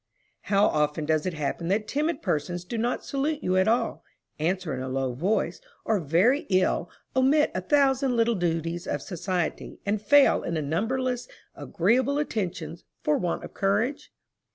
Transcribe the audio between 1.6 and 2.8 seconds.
that timid persons do